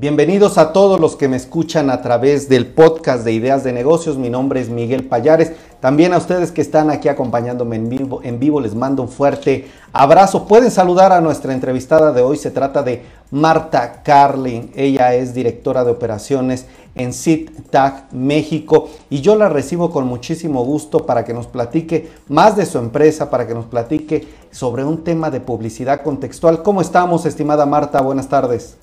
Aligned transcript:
Bienvenidos 0.00 0.56
a 0.56 0.72
todos 0.72 0.98
los 0.98 1.14
que 1.14 1.28
me 1.28 1.36
escuchan 1.36 1.90
a 1.90 2.00
través 2.00 2.48
del 2.48 2.68
podcast 2.68 3.22
de 3.22 3.34
Ideas 3.34 3.64
de 3.64 3.74
Negocios. 3.74 4.16
Mi 4.16 4.30
nombre 4.30 4.58
es 4.58 4.70
Miguel 4.70 5.04
Payares. 5.04 5.52
También 5.80 6.14
a 6.14 6.16
ustedes 6.16 6.52
que 6.52 6.62
están 6.62 6.88
aquí 6.88 7.08
acompañándome 7.10 7.76
en 7.76 8.38
vivo, 8.40 8.60
les 8.62 8.74
mando 8.74 9.02
un 9.02 9.10
fuerte 9.10 9.68
abrazo. 9.92 10.48
Pueden 10.48 10.70
saludar 10.70 11.12
a 11.12 11.20
nuestra 11.20 11.52
entrevistada 11.52 12.14
de 12.14 12.22
hoy. 12.22 12.38
Se 12.38 12.50
trata 12.50 12.82
de 12.82 13.02
Marta 13.30 14.02
Carlin. 14.02 14.72
Ella 14.74 15.14
es 15.14 15.34
directora 15.34 15.84
de 15.84 15.90
operaciones 15.90 16.64
en 16.94 17.12
SITTAG 17.12 18.14
México 18.14 18.88
y 19.10 19.20
yo 19.20 19.36
la 19.36 19.50
recibo 19.50 19.90
con 19.90 20.06
muchísimo 20.06 20.64
gusto 20.64 21.04
para 21.04 21.26
que 21.26 21.34
nos 21.34 21.46
platique 21.46 22.08
más 22.26 22.56
de 22.56 22.64
su 22.64 22.78
empresa, 22.78 23.28
para 23.28 23.46
que 23.46 23.52
nos 23.52 23.66
platique 23.66 24.26
sobre 24.50 24.82
un 24.82 25.04
tema 25.04 25.30
de 25.30 25.40
publicidad 25.40 26.00
contextual. 26.00 26.62
¿Cómo 26.62 26.80
estamos, 26.80 27.26
estimada 27.26 27.66
Marta? 27.66 28.00
Buenas 28.00 28.30
tardes. 28.30 28.78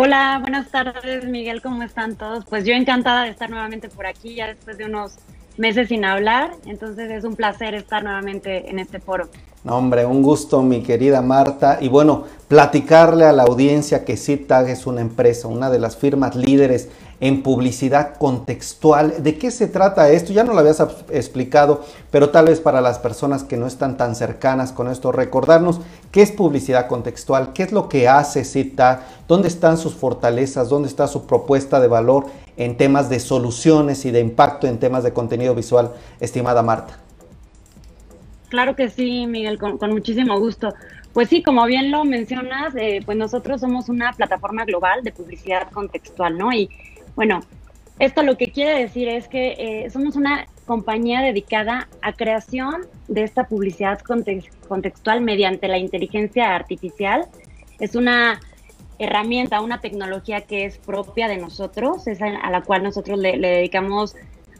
Hola, 0.00 0.38
buenas 0.40 0.70
tardes 0.70 1.24
Miguel, 1.24 1.60
¿cómo 1.60 1.82
están 1.82 2.14
todos? 2.14 2.44
Pues 2.44 2.64
yo 2.64 2.72
encantada 2.72 3.24
de 3.24 3.30
estar 3.30 3.50
nuevamente 3.50 3.88
por 3.88 4.06
aquí, 4.06 4.36
ya 4.36 4.46
después 4.46 4.78
de 4.78 4.84
unos 4.84 5.16
meses 5.56 5.88
sin 5.88 6.04
hablar, 6.04 6.52
entonces 6.66 7.10
es 7.10 7.24
un 7.24 7.34
placer 7.34 7.74
estar 7.74 8.04
nuevamente 8.04 8.70
en 8.70 8.78
este 8.78 9.00
foro. 9.00 9.28
No, 9.64 9.76
hombre, 9.76 10.06
un 10.06 10.22
gusto 10.22 10.62
mi 10.62 10.84
querida 10.84 11.20
Marta 11.20 11.78
y 11.80 11.88
bueno, 11.88 12.26
platicarle 12.46 13.24
a 13.24 13.32
la 13.32 13.42
audiencia 13.42 14.04
que 14.04 14.16
CITAG 14.16 14.68
es 14.68 14.86
una 14.86 15.00
empresa, 15.00 15.48
una 15.48 15.68
de 15.68 15.80
las 15.80 15.96
firmas 15.96 16.36
líderes 16.36 16.90
en 17.20 17.42
publicidad 17.42 18.16
contextual. 18.16 19.22
¿De 19.22 19.38
qué 19.38 19.50
se 19.50 19.66
trata 19.66 20.10
esto? 20.10 20.32
Ya 20.32 20.44
no 20.44 20.52
lo 20.52 20.60
habías 20.60 20.80
explicado, 21.10 21.84
pero 22.10 22.30
tal 22.30 22.46
vez 22.46 22.60
para 22.60 22.80
las 22.80 22.98
personas 22.98 23.42
que 23.42 23.56
no 23.56 23.66
están 23.66 23.96
tan 23.96 24.14
cercanas 24.14 24.72
con 24.72 24.88
esto, 24.88 25.10
recordarnos 25.10 25.80
qué 26.12 26.22
es 26.22 26.30
publicidad 26.30 26.86
contextual, 26.86 27.52
qué 27.52 27.64
es 27.64 27.72
lo 27.72 27.88
que 27.88 28.08
hace 28.08 28.44
CITA, 28.44 29.06
dónde 29.26 29.48
están 29.48 29.78
sus 29.78 29.94
fortalezas, 29.94 30.68
dónde 30.68 30.88
está 30.88 31.08
su 31.08 31.26
propuesta 31.26 31.80
de 31.80 31.88
valor 31.88 32.26
en 32.56 32.76
temas 32.76 33.08
de 33.08 33.20
soluciones 33.20 34.04
y 34.04 34.10
de 34.10 34.20
impacto 34.20 34.66
en 34.66 34.78
temas 34.78 35.02
de 35.04 35.12
contenido 35.12 35.54
visual, 35.54 35.92
estimada 36.20 36.62
Marta. 36.62 36.98
Claro 38.48 38.74
que 38.74 38.88
sí, 38.88 39.26
Miguel, 39.26 39.58
con, 39.58 39.78
muchísimo 39.90 40.38
gusto. 40.38 40.72
Pues 41.12 41.28
sí, 41.28 41.42
como 41.42 41.64
bien 41.66 41.90
lo 41.90 42.04
mencionas, 42.04 42.74
eh, 42.76 43.00
pues 43.04 43.16
nosotros 43.18 43.60
somos 43.60 43.88
una 43.88 44.12
plataforma 44.12 44.64
global 44.64 45.02
de 45.02 45.12
publicidad 45.12 45.70
contextual, 45.70 46.38
¿no? 46.38 46.52
Y 46.52 46.70
bueno, 47.18 47.40
esto 47.98 48.22
lo 48.22 48.36
que 48.36 48.52
quiere 48.52 48.78
decir 48.78 49.08
es 49.08 49.26
que 49.26 49.56
eh, 49.58 49.90
somos 49.90 50.14
una 50.14 50.46
compañía 50.66 51.20
dedicada 51.20 51.88
a 52.00 52.12
creación 52.12 52.86
de 53.08 53.24
esta 53.24 53.48
publicidad 53.48 53.98
contextual 54.68 55.20
mediante 55.20 55.66
la 55.66 55.78
inteligencia 55.78 56.54
artificial. 56.54 57.26
Es 57.80 57.96
una 57.96 58.38
herramienta, 59.00 59.60
una 59.62 59.80
tecnología 59.80 60.42
que 60.42 60.64
es 60.64 60.78
propia 60.78 61.26
de 61.26 61.38
nosotros, 61.38 62.06
es 62.06 62.22
a, 62.22 62.50
la 62.50 62.62
cual 62.62 62.84
nosotros 62.84 63.18
le, 63.18 63.36
dedicamos 63.36 64.14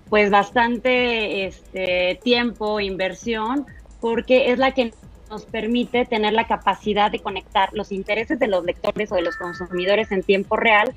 pues 0.09 0.29
bastante 0.29 1.47
este, 1.47 2.19
tiempo, 2.25 2.81
inversión, 2.81 3.67
porque 4.01 4.51
es 4.51 4.59
la 4.59 4.73
que 4.73 4.93
nos 5.31 5.45
permite 5.45 6.07
tener 6.07 6.33
la 6.33 6.49
capacidad 6.49 7.13
de 7.13 7.21
conectar 7.21 7.69
los 7.73 7.93
intereses 7.93 8.41
de 8.41 8.49
los 8.49 8.65
lectores 8.65 9.13
o 9.13 9.15
de 9.15 9.23
los 9.23 9.37
consumidores 9.37 10.11
en 10.11 10.25
tiempo 10.25 10.57
real 10.57 10.93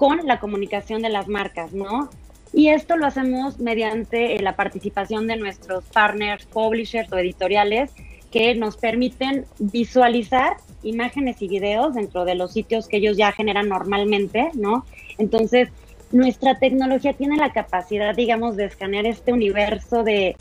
con 0.00 0.26
la 0.26 0.40
comunicación 0.40 1.02
de 1.02 1.10
las 1.10 1.28
marcas, 1.28 1.74
¿no? 1.74 2.08
Y 2.54 2.68
esto 2.68 2.96
lo 2.96 3.06
hacemos 3.06 3.58
mediante 3.58 4.34
eh, 4.34 4.40
la 4.40 4.56
participación 4.56 5.26
de 5.26 5.36
nuestros 5.36 5.84
partners, 5.92 6.46
publishers 6.46 7.12
o 7.12 7.18
editoriales 7.18 7.90
que 8.32 8.54
nos 8.54 8.78
permiten 8.78 9.44
visualizar 9.58 10.56
imágenes 10.82 11.42
y 11.42 11.48
videos 11.48 11.96
dentro 11.96 12.24
de 12.24 12.34
los 12.34 12.54
sitios 12.54 12.88
que 12.88 12.96
ellos 12.96 13.18
ya 13.18 13.30
generan 13.32 13.68
normalmente, 13.68 14.48
¿no? 14.54 14.86
Entonces, 15.18 15.68
nuestra 16.12 16.58
tecnología 16.58 17.12
tiene 17.12 17.36
la 17.36 17.52
capacidad, 17.52 18.14
digamos, 18.14 18.56
de 18.56 18.64
escanear 18.64 19.04
este 19.04 19.34
universo 19.34 20.02
de 20.02 20.34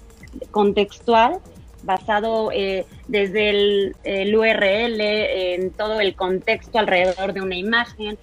contextual 0.52 1.40
basado 1.84 2.50
eh, 2.53 2.86
desde 3.09 3.50
el, 3.50 3.96
el, 4.06 4.34
URL, 4.38 5.02
en 5.02 5.72
todo 5.72 6.00
el 6.00 6.16
contexto 6.16 6.80
alrededor 6.80 7.34
de 7.34 7.42
una 7.42 7.58
imagen, 7.58 8.18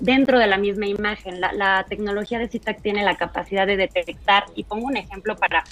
dentro 0.00 0.38
de 0.38 0.46
la 0.46 0.58
misma 0.58 0.86
imagen. 0.86 1.40
La, 1.40 1.84
tecnología 1.88 2.38
de 2.38 2.48
CITAC 2.48 2.82
tiene 2.82 3.02
la 3.02 3.16
capacidad 3.16 3.66
de 3.66 3.76
detectar, 3.76 4.44
y 4.54 4.64
pongo 4.64 4.86
un 4.86 4.96
ejemplo 4.96 5.36
para, 5.36 5.64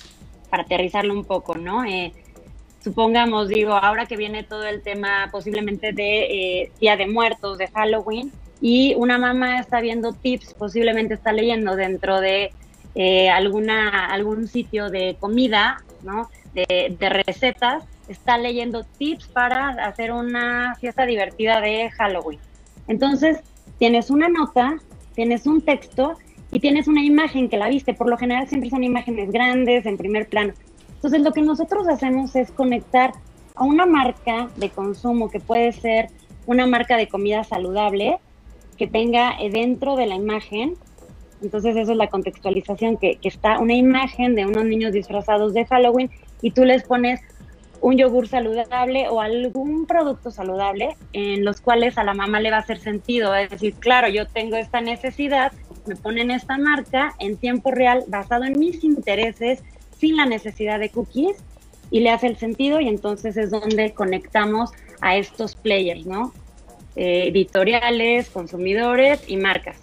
para 0.51 0.63
aterrizarlo 0.63 1.15
un 1.15 1.25
poco, 1.25 1.57
¿no? 1.57 1.85
Eh, 1.85 2.13
supongamos, 2.83 3.49
digo, 3.49 3.75
ahora 3.75 4.07
que 4.07 4.17
viene 4.17 4.43
todo 4.43 4.65
el 4.65 4.83
tema 4.83 5.29
posiblemente 5.31 5.93
de 5.93 6.63
eh, 6.63 6.73
Día 6.81 6.97
de 6.97 7.07
Muertos, 7.07 7.59
de 7.59 7.69
Halloween, 7.69 8.33
y 8.61 8.95
una 8.95 9.19
mamá 9.19 9.61
está 9.61 9.81
viendo 9.81 10.13
tips, 10.13 10.55
posiblemente 10.55 11.15
está 11.15 11.33
leyendo 11.33 11.77
dentro 11.77 12.21
de 12.21 12.53
eh, 12.95 13.29
alguna, 13.29 14.07
algún 14.07 14.49
sitio 14.49 14.89
de 14.89 15.17
comida, 15.21 15.83
¿no? 16.03 16.31
De, 16.55 16.97
de 16.99 17.09
recetas, 17.11 17.85
está 18.09 18.39
leyendo 18.39 18.85
tips 18.85 19.29
para 19.29 19.69
hacer 19.85 20.13
una 20.13 20.75
fiesta 20.81 21.05
divertida 21.05 21.61
de 21.61 21.91
Halloween. 21.91 22.39
Entonces, 22.89 23.41
tienes 23.79 24.11
una 24.11 24.29
nota, 24.29 24.77
tienes 25.15 25.47
un 25.47 25.61
texto 25.61 26.15
y 26.53 26.61
tienes 26.61 26.89
una 26.89 27.03
imagen 27.03 27.49
que 27.49 27.57
la 27.57 27.69
viste. 27.69 27.95
Por 27.95 28.09
lo 28.09 28.17
general 28.17 28.49
siempre 28.49 28.71
son 28.71 28.85
imágenes 28.85 29.31
grandes, 29.31 29.87
en 29.87 29.97
primer 29.97 30.29
plano. 30.29 30.55
Entonces 30.95 31.21
lo 31.21 31.33
que 31.33 31.43
nosotros 31.43 31.89
hacemos 31.89 32.35
es 32.37 32.51
conectar 32.51 33.13
a 33.55 33.65
una 33.65 33.87
marca 33.87 34.49
de 34.57 34.71
consumo 34.71 35.31
que 35.31 35.41
puede 35.41 35.73
ser 35.73 36.09
una 36.47 36.67
marca 36.67 36.97
de 36.97 37.09
comida 37.09 37.45
saludable 37.45 38.19
que 38.77 38.87
tenga 38.87 39.37
dentro 39.53 39.97
de 39.97 40.07
la 40.07 40.15
imagen. 40.15 40.75
Entonces 41.43 41.77
eso 41.77 41.93
es 41.93 41.99
la 41.99 42.09
contextualización, 42.09 42.97
que, 42.97 43.17
que 43.17 43.29
está 43.29 43.59
una 43.59 43.75
imagen 43.75 44.35
de 44.35 44.47
unos 44.47 44.65
niños 44.65 44.93
disfrazados 44.93 45.55
de 45.55 45.65
Halloween 45.67 46.11
y 46.43 46.51
tú 46.51 46.65
les 46.65 46.83
pones 46.85 47.21
un 47.81 47.97
yogur 47.97 48.29
saludable 48.29 49.09
o 49.09 49.21
algún 49.21 49.87
producto 49.87 50.31
saludable 50.31 50.97
en 51.13 51.45
los 51.45 51.61
cuales 51.61 51.99
a 51.99 52.05
la 52.05 52.15
mamá 52.15 52.41
le 52.41 52.51
va 52.51 52.59
a 52.59 52.61
hacer 52.61 52.79
sentido. 52.79 53.35
Es 53.35 53.51
decir, 53.51 53.75
claro, 53.75 54.09
yo 54.09 54.27
tengo 54.27 54.57
esta 54.57 54.81
necesidad, 54.81 55.53
me 55.87 55.97
ponen 55.97 56.31
esta 56.31 56.59
marca 56.59 57.15
en 57.19 57.37
tiempo 57.37 57.71
real 57.71 58.05
basado 58.09 58.45
en 58.45 58.59
mis 58.59 58.83
intereses, 58.85 59.63
sin 59.99 60.17
la 60.17 60.27
necesidad 60.27 60.79
de 60.79 60.91
cookies, 60.91 61.37
y 61.91 62.01
le 62.01 62.11
hace 62.11 62.27
el 62.27 62.37
sentido 62.37 62.81
y 62.81 62.89
entonces 62.89 63.37
es 63.37 63.51
donde 63.51 63.93
conectamos 63.93 64.71
a 65.01 65.17
estos 65.17 65.55
players, 65.55 66.07
¿no? 66.07 66.33
Eh, 66.97 67.29
editoriales, 67.29 68.31
consumidores 68.31 69.21
y 69.29 69.37
marcas. 69.37 69.77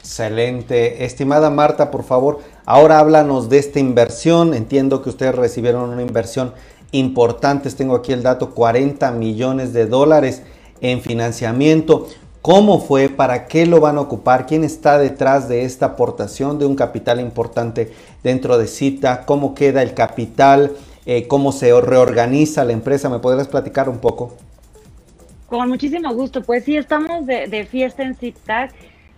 Excelente. 0.00 1.04
Estimada 1.04 1.50
Marta, 1.50 1.90
por 1.90 2.04
favor, 2.04 2.40
ahora 2.64 2.98
háblanos 2.98 3.48
de 3.50 3.58
esta 3.58 3.78
inversión. 3.78 4.54
Entiendo 4.54 5.02
que 5.02 5.10
ustedes 5.10 5.34
recibieron 5.34 5.90
una 5.90 6.02
inversión 6.02 6.54
importantes. 6.92 7.76
Tengo 7.76 7.94
aquí 7.94 8.12
el 8.12 8.22
dato, 8.22 8.50
40 8.50 9.10
millones 9.12 9.72
de 9.72 9.86
dólares 9.86 10.42
en 10.80 11.00
financiamiento. 11.00 12.08
¿Cómo 12.42 12.80
fue? 12.80 13.10
¿Para 13.10 13.46
qué 13.46 13.66
lo 13.66 13.80
van 13.80 13.98
a 13.98 14.00
ocupar? 14.00 14.46
¿Quién 14.46 14.64
está 14.64 14.98
detrás 14.98 15.48
de 15.48 15.64
esta 15.64 15.86
aportación 15.86 16.58
de 16.58 16.64
un 16.64 16.74
capital 16.74 17.20
importante 17.20 17.92
dentro 18.22 18.56
de 18.56 18.66
CITA? 18.66 19.26
¿Cómo 19.26 19.54
queda 19.54 19.82
el 19.82 19.92
capital? 19.92 20.72
Eh, 21.04 21.26
¿Cómo 21.28 21.52
se 21.52 21.78
reorganiza 21.80 22.64
la 22.64 22.72
empresa? 22.72 23.10
¿Me 23.10 23.18
podrías 23.18 23.48
platicar 23.48 23.90
un 23.90 23.98
poco? 23.98 24.36
Con 25.48 25.68
muchísimo 25.68 26.14
gusto. 26.14 26.42
Pues 26.42 26.64
sí, 26.64 26.76
estamos 26.76 27.26
de, 27.26 27.66
fiesta 27.70 28.04
en 28.04 28.14
CITA. 28.14 28.70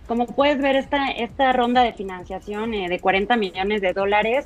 Como 0.05 0.25
puedes 0.27 0.61
ver, 0.61 0.75
esta, 0.75 1.07
esta 1.11 1.53
ronda 1.53 1.81
de 1.81 1.93
financiación 1.93 2.73
eh, 2.73 2.89
de 2.89 2.99
40 2.99 3.37
millones 3.37 3.81
de 3.81 3.93
dólares 3.93 4.45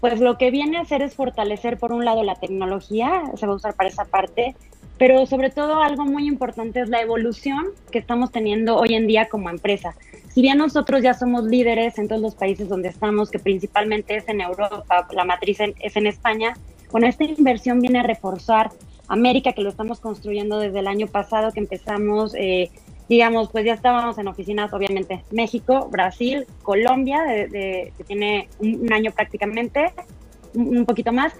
pues 0.00 0.20
lo 0.20 0.38
que 0.38 0.50
viene 0.50 0.78
a 0.78 0.82
hacer 0.82 1.02
es 1.02 1.14
fortalecer 1.14 1.78
por 1.78 1.92
un 1.92 2.04
lado 2.04 2.22
la 2.22 2.34
tecnología, 2.34 3.22
se 3.36 3.46
va 3.46 3.52
a 3.52 3.56
usar 3.56 3.74
para 3.74 3.88
esa 3.88 4.04
parte, 4.04 4.54
pero 4.98 5.24
sobre 5.26 5.50
todo 5.50 5.82
algo 5.82 6.04
muy 6.04 6.26
importante 6.26 6.80
es 6.80 6.88
la 6.88 7.00
evolución 7.00 7.66
que 7.90 7.98
estamos 7.98 8.30
teniendo 8.30 8.76
hoy 8.76 8.94
en 8.94 9.06
día 9.06 9.28
como 9.28 9.50
empresa. 9.50 9.94
Si 10.28 10.42
bien 10.42 10.58
nosotros 10.58 11.02
ya 11.02 11.14
somos 11.14 11.44
líderes 11.44 11.98
en 11.98 12.08
todos 12.08 12.20
los 12.20 12.34
países 12.34 12.68
donde 12.68 12.88
estamos, 12.88 13.30
que 13.30 13.38
principalmente 13.38 14.16
es 14.16 14.28
en 14.28 14.40
Europa, 14.40 15.08
la 15.12 15.24
matriz 15.24 15.58
es 15.60 15.96
en 15.96 16.06
España, 16.06 16.54
bueno, 16.92 17.06
esta 17.06 17.24
inversión 17.24 17.80
viene 17.80 18.00
a 18.00 18.02
reforzar 18.02 18.70
América, 19.08 19.52
que 19.52 19.62
lo 19.62 19.70
estamos 19.70 20.00
construyendo 20.00 20.60
desde 20.60 20.78
el 20.78 20.86
año 20.86 21.08
pasado, 21.08 21.52
que 21.52 21.60
empezamos 21.60 22.34
eh, 22.36 22.70
digamos, 23.10 23.50
pues 23.50 23.64
ya 23.64 23.74
estábamos 23.74 24.16
en 24.18 24.28
oficinas, 24.28 24.72
obviamente, 24.72 25.24
México, 25.32 25.88
Brasil, 25.90 26.46
Colombia, 26.62 27.20
de, 27.24 27.92
que 27.98 28.04
tiene 28.04 28.48
un, 28.60 28.90
año 28.92 29.10
prácticamente, 29.10 29.92
un, 30.54 30.86
poquito 30.86 31.12
más, 31.12 31.32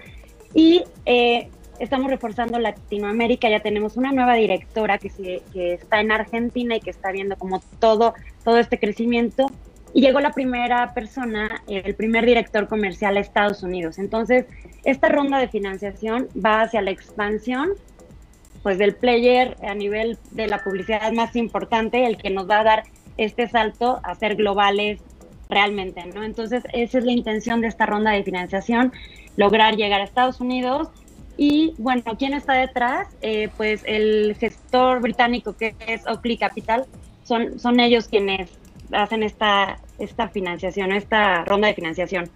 y 0.53 0.83
eh, 1.05 1.47
estamos 1.79 2.11
reforzando 2.11 2.59
Latinoamérica, 2.59 3.49
ya 3.49 3.61
tenemos 3.61 3.95
una 3.95 4.11
nueva 4.11 4.33
directora 4.33 4.97
que, 4.97 5.09
se, 5.09 5.43
que 5.53 5.75
está 5.75 6.01
en 6.01 6.11
Argentina 6.11 6.75
y 6.75 6.81
que 6.81 6.89
está 6.89 7.09
viendo 7.13 7.37
como 7.37 7.61
todo, 7.79 8.15
todo 8.43 8.57
este 8.57 8.77
crecimiento, 8.77 9.49
y 9.93 10.01
llegó 10.01 10.19
la 10.19 10.33
primera 10.33 10.93
persona, 10.93 11.63
el 11.69 11.95
primer 11.95 12.25
director 12.25 12.67
comercial 12.67 13.15
a 13.15 13.21
Estados 13.21 13.63
Unidos. 13.63 13.97
Entonces, 13.97 14.45
esta 14.83 15.07
ronda 15.07 15.37
de 15.37 15.47
financiación 15.47 16.27
va 16.33 16.63
hacia 16.63 16.81
la 16.81 16.91
expansión 16.91 17.69
pues 18.63 18.77
del 18.77 18.95
player 18.95 19.57
a 19.63 19.73
nivel 19.73 20.17
de 20.31 20.47
la 20.47 20.63
publicidad 20.63 21.11
más 21.11 21.35
importante, 21.35 22.05
el 22.05 22.17
que 22.17 22.29
nos 22.29 22.49
va 22.49 22.59
a 22.59 22.63
dar 22.63 22.83
este 23.17 23.47
salto 23.47 23.99
a 24.03 24.15
ser 24.15 24.35
globales 24.35 25.01
realmente, 25.49 26.05
¿no? 26.05 26.23
Entonces, 26.23 26.63
esa 26.73 26.97
es 26.99 27.03
la 27.03 27.11
intención 27.11 27.61
de 27.61 27.67
esta 27.67 27.85
ronda 27.85 28.11
de 28.11 28.23
financiación, 28.23 28.93
lograr 29.35 29.75
llegar 29.75 30.01
a 30.01 30.05
Estados 30.05 30.39
Unidos. 30.39 30.89
Y 31.37 31.73
bueno, 31.77 32.03
¿quién 32.17 32.33
está 32.33 32.53
detrás? 32.53 33.07
Eh, 33.21 33.49
pues 33.57 33.83
el 33.85 34.35
gestor 34.39 35.01
británico 35.01 35.53
que 35.53 35.75
es 35.87 36.05
Oakley 36.07 36.37
Capital, 36.37 36.85
son, 37.23 37.59
son 37.59 37.79
ellos 37.79 38.07
quienes 38.07 38.49
hacen 38.91 39.23
esta, 39.23 39.79
esta 39.99 40.27
financiación, 40.29 40.91
esta 40.91 41.43
ronda 41.45 41.67
de 41.67 41.73
financiación. 41.73 42.29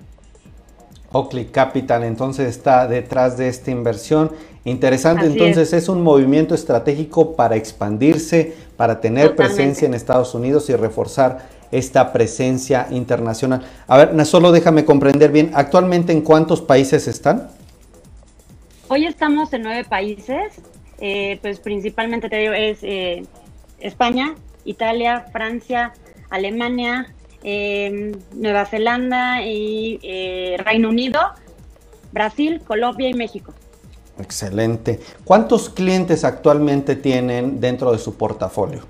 Oakley 1.15 1.45
Capital 1.45 2.03
entonces 2.03 2.49
está 2.49 2.87
detrás 2.87 3.37
de 3.37 3.47
esta 3.47 3.71
inversión. 3.71 4.31
Interesante, 4.65 5.25
entonces 5.25 5.71
es. 5.73 5.87
un 5.87 6.01
movimiento 6.01 6.55
estratégico 6.55 7.35
para 7.35 7.55
expandirse, 7.55 8.53
para 8.75 8.99
tener 8.99 9.35
presencia 9.35 9.85
en 9.85 9.93
Estados 9.93 10.33
Unidos 10.33 10.69
y 10.69 10.75
reforzar 10.75 11.47
esta 11.71 12.11
presencia 12.11 12.87
internacional. 12.91 13.61
A 13.87 13.97
ver, 13.97 14.25
solo 14.25 14.51
déjame 14.51 14.83
comprender 14.83 15.31
bien, 15.31 15.51
¿actualmente 15.53 16.11
en 16.11 16.21
cuántos 16.21 16.61
países 16.61 17.07
están? 17.07 17.49
Hoy 18.87 19.05
estamos 19.05 19.53
en 19.53 19.63
nueve 19.63 19.83
países, 19.83 20.53
eh, 20.99 21.39
pues 21.41 21.59
principalmente 21.59 22.27
te 22.29 22.37
digo, 22.37 22.53
es 22.53 22.79
eh, 22.81 23.23
España, 23.79 24.35
Italia, 24.63 25.25
Francia, 25.31 25.93
Alemania, 26.29 27.13
eh, 27.45 28.15
Nueva 28.33 28.65
Zelanda 28.65 29.41
y 29.43 29.99
Reino 30.57 30.89
Unido, 30.89 31.19
Brasil, 32.11 32.61
Colombia 32.65 33.07
y 33.07 33.13
México. 33.13 33.53
Excelente. 34.19 34.99
¿Cuántos 35.23 35.69
clientes 35.69 36.23
actualmente 36.23 36.95
tienen 36.95 37.59
dentro 37.59 37.91
de 37.91 37.97
su 37.97 38.17
portafolio? 38.17 38.83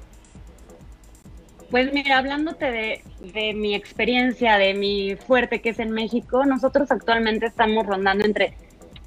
Pues 1.72 1.92
mira, 1.92 2.20
hablándote 2.20 2.66
de, 2.72 3.02
de, 3.34 3.54
mi 3.54 3.74
experiencia, 3.74 4.58
de 4.58 4.74
mi 4.76 5.16
fuerte 5.16 5.62
que 5.62 5.70
es 5.70 5.80
en 5.80 5.92
México, 5.92 6.46
nosotros 6.46 6.92
actualmente 6.92 7.48
estamos 7.48 7.86
rondando 7.86 8.24
entre 8.24 8.54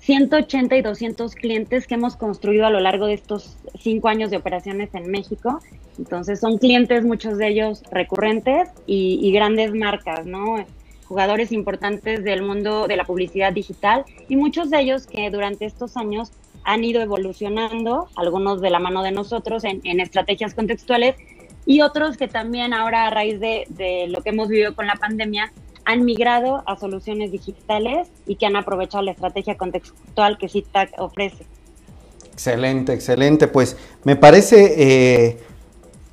180 0.09 0.75
y 0.75 0.81
200 0.81 1.35
clientes 1.35 1.87
que 1.87 1.93
hemos 1.93 2.17
construido 2.17 2.65
a 2.65 2.71
lo 2.71 2.81
largo 2.81 3.05
de 3.05 3.13
estos 3.13 3.59
cinco 3.79 4.09
años 4.09 4.31
de 4.31 4.39
operaciones 4.39 4.89
en 4.95 5.11
México. 5.11 5.61
Entonces 5.99 6.41
son 6.41 6.57
clientes, 6.57 7.05
muchos 7.05 7.37
de 7.37 7.49
ellos 7.49 7.83
recurrentes 7.91 8.71
y, 8.87 9.31
grandes 9.33 9.75
marcas, 9.75 10.25
¿no? 10.25 10.65
jugadores 11.05 11.53
importantes 11.53 12.25
del 12.25 12.41
mundo 12.41 12.87
de 12.87 12.97
la 12.97 13.05
publicidad 13.05 13.53
digital 13.53 14.07
y 14.31 14.37
muchos 14.37 14.71
de 14.71 14.81
ellos 14.81 15.07
que 15.07 15.29
durante 15.29 15.67
estos 15.67 15.95
años 15.99 16.33
han 16.65 16.85
ido 16.85 17.03
evolucionando, 17.03 18.09
algunos 18.17 18.63
de 18.63 18.71
la 18.71 18.79
mano 18.79 19.03
de 19.03 19.13
nosotros 19.13 19.63
en, 19.65 20.01
estrategias 20.01 20.55
contextuales 20.55 21.17
y 21.67 21.83
otros 21.83 22.17
que 22.17 22.29
también 22.29 22.73
ahora 22.73 23.09
a 23.09 23.11
raíz 23.11 23.41
de, 23.41 23.67
de, 23.69 24.07
lo 24.09 24.23
que 24.23 24.31
hemos 24.31 24.49
vivido 24.49 24.75
con 24.75 24.87
la 24.87 24.95
pandemia 24.95 25.53
han 25.89 26.05
migrado 26.05 26.63
a 26.67 26.79
soluciones 26.79 27.33
digitales 27.33 28.09
y 28.27 28.37
que 28.37 28.45
han 28.45 28.57
aprovechado 28.57 29.03
la 29.03 29.13
estrategia 29.13 29.57
contextual 29.57 30.37
que 30.37 30.47
CITAC 30.47 30.93
ofrece. 30.99 31.47
Excelente, 32.31 32.93
excelente. 32.93 33.49
Pues 33.49 33.75
me 34.05 34.15
parece 34.15 34.75
eh, 34.77 35.39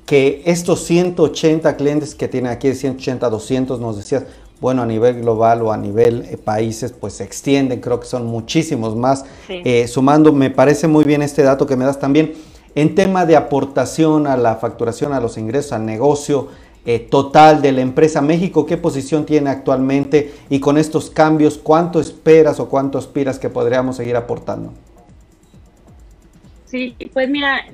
que 0.06 0.40
estos 0.46 0.82
180 0.84 1.76
clientes 1.76 2.14
que 2.14 2.26
tiene 2.26 2.48
aquí, 2.48 2.74
180, 2.74 3.28
200, 3.28 3.78
nos 3.78 3.98
decías, 3.98 4.24
bueno, 4.62 4.80
a 4.80 4.86
nivel 4.86 5.20
global 5.20 5.60
o 5.60 5.70
a 5.70 5.76
nivel 5.76 6.24
eh, 6.30 6.38
países, 6.38 6.92
pues 6.92 7.12
se 7.12 7.24
extienden, 7.24 7.82
creo 7.82 8.00
que 8.00 8.06
son 8.06 8.24
muchísimos 8.24 8.96
más. 8.96 9.26
Eh, 9.50 9.86
sumando, 9.88 10.32
me 10.32 10.48
parece 10.48 10.88
muy 10.88 11.04
bien 11.04 11.20
este 11.20 11.42
dato 11.42 11.66
que 11.66 11.76
me 11.76 11.84
das 11.84 12.00
también 12.00 12.32
en 12.74 12.94
tema 12.94 13.26
de 13.26 13.36
aportación 13.36 14.26
a 14.26 14.38
la 14.38 14.56
facturación, 14.56 15.12
a 15.12 15.20
los 15.20 15.36
ingresos, 15.36 15.72
al 15.72 15.84
negocio 15.84 16.48
eh, 16.86 17.00
total 17.00 17.60
de 17.60 17.72
la 17.72 17.82
empresa 17.82 18.22
México, 18.22 18.64
¿qué 18.64 18.76
posición 18.76 19.26
tiene 19.26 19.50
actualmente? 19.50 20.32
Y 20.48 20.60
con 20.60 20.78
estos 20.78 21.10
cambios, 21.10 21.58
¿cuánto 21.58 22.00
esperas 22.00 22.60
o 22.60 22.68
cuánto 22.68 22.96
aspiras 22.96 23.38
que 23.38 23.50
podríamos 23.50 23.96
seguir 23.96 24.16
aportando? 24.16 24.72
Sí, 26.64 26.96
pues 27.12 27.28
mira, 27.28 27.64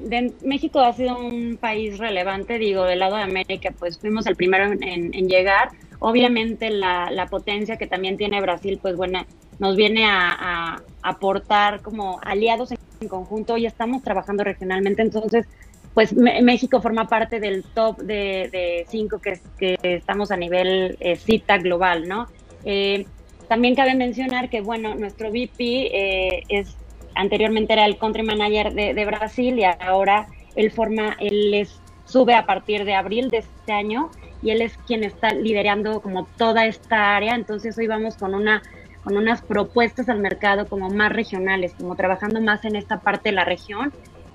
México 0.42 0.80
ha 0.80 0.92
sido 0.92 1.18
un 1.18 1.56
país 1.60 1.98
relevante, 1.98 2.58
digo, 2.58 2.84
del 2.84 2.98
lado 2.98 3.16
de 3.16 3.22
América, 3.22 3.72
pues 3.78 3.98
fuimos 3.98 4.26
el 4.26 4.36
primero 4.36 4.64
en 4.64 5.28
llegar 5.28 5.70
Obviamente 6.04 6.68
la, 6.70 7.28
potencia 7.30 7.76
que 7.76 7.86
también 7.86 8.16
tiene 8.16 8.40
Brasil, 8.40 8.80
pues 8.82 8.96
bueno, 8.96 9.24
nos 9.60 9.76
viene 9.76 10.04
a, 10.04 10.82
aportar 11.00 11.80
como 11.80 12.18
aliados 12.24 12.72
en, 12.72 13.08
conjunto 13.08 13.56
y 13.56 13.66
estamos 13.66 14.02
trabajando 14.02 14.42
regionalmente. 14.42 15.00
Entonces, 15.02 15.46
pues 15.94 16.14
México 16.14 16.80
forma 16.80 17.06
parte 17.06 17.38
del 17.38 17.64
top 17.64 17.98
de, 17.98 18.86
cinco 18.88 19.20
que, 19.20 19.40
estamos 19.82 20.30
a 20.30 20.36
nivel 20.36 20.96
eh, 21.00 21.16
cita 21.16 21.58
global, 21.58 22.08
¿no? 22.08 22.28
Eh, 22.64 23.06
también 23.48 23.74
cabe 23.74 23.94
mencionar 23.94 24.48
que, 24.48 24.62
bueno, 24.62 24.94
nuestro 24.94 25.30
VP 25.30 25.58
eh, 25.58 26.42
es 26.48 26.76
anteriormente 27.14 27.74
era 27.74 27.84
el 27.84 27.98
country 27.98 28.22
manager 28.22 28.72
de, 28.72 28.94
de, 28.94 29.04
Brasil 29.04 29.58
y 29.58 29.64
ahora 29.64 30.28
él 30.54 30.70
forma, 30.70 31.14
él 31.20 31.50
les 31.50 31.78
sube 32.06 32.34
a 32.34 32.46
partir 32.46 32.86
de 32.86 32.94
abril 32.94 33.28
de 33.28 33.38
este 33.38 33.72
año 33.72 34.10
y 34.42 34.50
él 34.50 34.62
es 34.62 34.78
quien 34.86 35.04
está 35.04 35.34
liderando 35.34 36.00
como 36.00 36.26
toda 36.38 36.64
esta 36.64 37.14
área. 37.14 37.34
Entonces 37.34 37.76
hoy 37.76 37.86
vamos 37.86 38.16
con 38.16 38.34
una 38.34 38.62
con 39.04 39.16
unas 39.16 39.42
propuestas 39.42 40.08
al 40.08 40.20
mercado 40.20 40.66
como 40.66 40.88
más 40.88 41.12
regionales, 41.12 41.74
como 41.74 41.96
trabajando 41.96 42.40
más 42.40 42.64
en 42.64 42.76
esta 42.76 43.00
parte 43.00 43.30
de 43.30 43.34
la 43.34 43.44
región, 43.44 43.92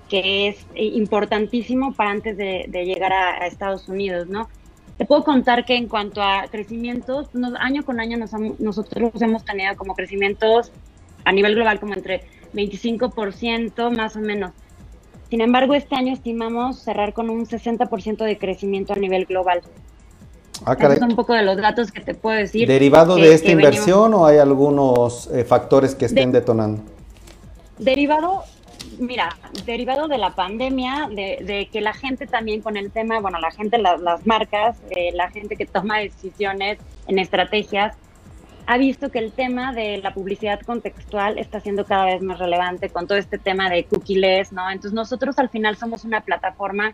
que 0.10 0.48
es 0.48 0.66
eh, 0.76 0.84
importantísimo 0.84 1.94
para 1.94 2.12
antes 2.12 2.38
de, 2.38 2.68
llegar 2.86 3.14
a, 3.14 3.48
Estados 3.48 3.88
Unidos, 3.88 4.28
¿no? 4.28 4.48
Te 4.98 5.06
puedo 5.06 5.24
contar 5.24 5.66
que 5.66 5.76
en 5.76 5.88
cuanto 5.88 6.24
a 6.24 6.46
crecimientos, 6.50 7.28
año 7.60 7.86
con 7.86 8.00
año 8.00 8.18
nosotros 8.18 9.12
hemos 9.22 9.46
tenido 9.46 9.76
como 9.76 9.96
crecimientos 9.96 10.72
a 11.24 11.32
nivel 11.32 11.54
global 11.56 11.80
como 11.80 11.94
entre 11.94 12.24
25% 12.54 13.96
más 13.96 14.16
o 14.16 14.20
menos. 14.20 14.54
Sin 15.30 15.42
embargo, 15.42 15.76
este 15.76 15.96
año 15.96 16.14
estimamos 16.14 16.80
cerrar 16.80 17.14
con 17.14 17.30
un 17.30 17.46
60% 17.46 18.24
de 18.24 18.38
crecimiento 18.38 18.94
a 18.94 18.96
nivel 18.96 19.26
global. 19.26 19.62
Ah, 20.66 20.76
son 20.98 21.12
un 21.12 21.16
poco 21.16 21.34
de 21.34 21.44
los 21.44 21.58
datos 21.58 21.92
que 21.92 22.02
te 22.02 22.16
puedo 22.16 22.38
decir. 22.38 22.68
¿Derivado 22.68 23.16
de 23.16 23.34
esta 23.34 23.52
inversión 23.52 24.14
o 24.14 24.26
hay 24.26 24.38
algunos 24.38 25.30
eh, 25.32 25.44
factores 25.44 25.94
que 25.96 26.06
estén 26.06 26.32
detonando? 26.32 26.82
Derivado, 27.78 28.44
mira, 29.00 29.30
derivado 29.66 30.08
de 30.08 30.18
la 30.18 30.32
pandemia, 30.32 31.10
de, 31.10 31.70
que 31.72 31.82
la 31.82 31.94
gente 31.94 32.28
también 32.28 32.62
con 32.62 32.78
el 32.78 32.92
tema, 32.92 33.20
bueno, 33.20 33.40
la 33.40 33.52
gente, 33.52 33.78
las 33.78 34.26
marcas, 34.26 34.78
eh, 34.92 35.12
la 35.14 35.30
gente 35.30 35.56
que 35.56 35.66
toma 35.66 36.00
decisiones 36.00 36.80
en 37.08 37.20
estrategias, 37.20 37.96
ha 38.68 38.78
visto 38.78 39.10
que 39.10 39.20
el 39.20 39.32
tema 39.32 39.74
de 39.74 40.00
la 40.00 40.14
publicidad 40.14 40.60
contextual 40.60 41.38
está 41.38 41.62
siendo 41.62 41.86
cada 41.86 42.06
vez 42.06 42.22
más 42.22 42.38
relevante 42.38 42.90
con 42.90 43.08
todo 43.08 43.18
este 43.18 43.38
tema 43.38 43.70
de 43.70 43.86
cookies, 43.86 44.52
¿no? 44.52 44.70
Entonces 44.70 44.94
nosotros 44.94 45.40
al 45.40 45.50
final 45.50 45.78
somos 45.78 46.04
una 46.04 46.22
plataforma 46.22 46.94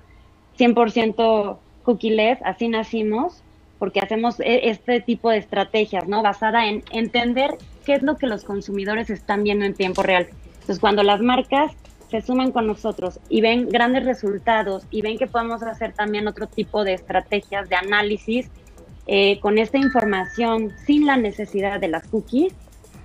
100% 0.58 1.58
cookies, 1.84 2.38
así 2.44 2.68
nacimos, 2.68 3.42
porque 3.80 4.00
hacemos 4.00 4.40
e, 4.40 4.70
este 4.70 5.02
tipo 5.02 5.32
de 5.32 5.40
estrategias, 5.40 6.08
¿no? 6.08 6.22
Basada 6.22 6.68
en 6.68 6.84
entender 6.92 7.58
qué 7.86 7.96
es 7.96 8.04
lo 8.04 8.18
que 8.18 8.28
los 8.28 8.44
consumidores 8.44 9.10
están 9.10 9.44
viendo 9.44 9.66
en 9.66 9.74
tiempo 9.74 10.04
real. 10.04 10.28
Entonces, 10.54 10.80
cuando 10.80 11.02
las 11.02 11.22
marcas 11.22 11.72
se 12.14 12.22
suman 12.22 12.52
con 12.52 12.68
nosotros 12.68 13.20
y 13.28 13.42
ven 13.42 13.68
grandes 13.68 14.06
resultados 14.06 14.86
y 14.92 15.02
ven 15.02 15.18
que 15.18 15.26
podemos 15.26 15.64
hacer 15.64 15.94
también 15.94 16.28
otro 16.28 16.46
tipo 16.46 16.84
de 16.84 16.94
estrategias 16.94 17.68
de 17.70 17.76
análisis 17.76 18.52
eh, 19.08 19.40
con 19.40 19.58
esta 19.58 19.80
información 19.80 20.72
sin 20.86 21.08
la 21.08 21.18
necesidad 21.18 21.80
de 21.80 21.88
las 21.88 22.08
cookies, 22.08 22.54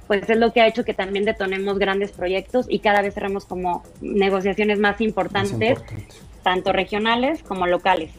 pues 0.08 0.28
es 0.28 0.36
lo 0.36 0.52
que 0.52 0.60
ha 0.60 0.66
hecho 0.66 0.84
que 0.84 0.92
también 0.92 1.24
detonemos 1.24 1.78
grandes 1.78 2.12
proyectos 2.12 2.66
y 2.68 2.80
cada 2.80 3.00
vez 3.00 3.14
cerramos 3.14 3.46
como 3.46 3.82
negociaciones 4.02 4.78
más 4.78 5.00
importantes, 5.00 5.78
tanto 6.42 6.74
regionales 6.74 7.42
como 7.42 7.66
locales. 7.66 8.10